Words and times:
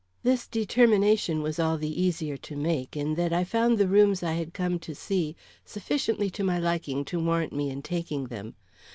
This 0.23 0.47
determination 0.47 1.43
was 1.43 1.59
all 1.59 1.77
the 1.77 2.01
easier 2.01 2.35
to 2.35 2.55
make 2.55 2.97
in 2.97 3.13
that 3.13 3.31
I 3.31 3.43
found 3.43 3.77
the 3.77 3.87
rooms 3.87 4.23
I 4.23 4.33
had 4.33 4.51
come 4.51 4.79
to 4.79 4.95
see 4.95 5.35
sufficiently 5.63 6.31
to 6.31 6.43
my 6.43 6.57
liking 6.57 7.05
to 7.05 7.19
warrant 7.19 7.53
me 7.53 7.69
in 7.69 7.83
taking 7.83 8.25
them. 8.25 8.55